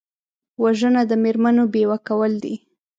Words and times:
وژنه 0.63 1.01
د 1.07 1.11
مېرمنو 1.23 1.63
بیوه 1.73 1.97
کول 2.07 2.33
دي 2.43 2.55